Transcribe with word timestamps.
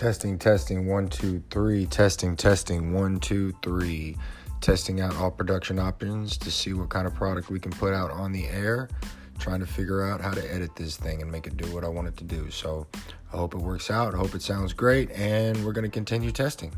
Testing, 0.00 0.38
testing, 0.38 0.86
one, 0.86 1.08
two, 1.08 1.42
three. 1.50 1.84
Testing, 1.84 2.34
testing, 2.34 2.94
one, 2.94 3.20
two, 3.20 3.52
three. 3.62 4.16
Testing 4.62 5.02
out 5.02 5.14
all 5.16 5.30
production 5.30 5.78
options 5.78 6.38
to 6.38 6.50
see 6.50 6.72
what 6.72 6.88
kind 6.88 7.06
of 7.06 7.14
product 7.14 7.50
we 7.50 7.60
can 7.60 7.70
put 7.70 7.92
out 7.92 8.10
on 8.10 8.32
the 8.32 8.46
air. 8.46 8.88
Trying 9.38 9.60
to 9.60 9.66
figure 9.66 10.02
out 10.02 10.22
how 10.22 10.30
to 10.30 10.54
edit 10.54 10.74
this 10.74 10.96
thing 10.96 11.20
and 11.20 11.30
make 11.30 11.46
it 11.46 11.58
do 11.58 11.70
what 11.74 11.84
I 11.84 11.88
want 11.88 12.08
it 12.08 12.16
to 12.16 12.24
do. 12.24 12.50
So 12.50 12.86
I 13.30 13.36
hope 13.36 13.52
it 13.52 13.58
works 13.58 13.90
out. 13.90 14.14
I 14.14 14.16
hope 14.16 14.34
it 14.34 14.40
sounds 14.40 14.72
great. 14.72 15.10
And 15.10 15.62
we're 15.66 15.74
going 15.74 15.84
to 15.84 15.90
continue 15.90 16.32
testing. 16.32 16.72